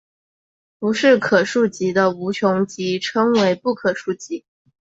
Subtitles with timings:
[0.79, 4.43] 不是可数集的无穷集称为不可数集。